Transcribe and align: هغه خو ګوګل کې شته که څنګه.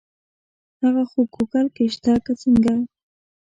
هغه 0.81 1.03
خو 1.09 1.19
ګوګل 1.33 1.67
کې 1.75 1.85
شته 1.93 2.13
که 2.25 2.33
څنګه. 2.41 2.73